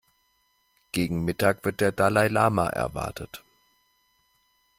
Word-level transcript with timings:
Gegen 0.91 1.25
Mittag 1.25 1.63
wird 1.63 1.79
der 1.79 1.91
Dalai-Lama 1.91 2.69
erwartet. 2.69 3.43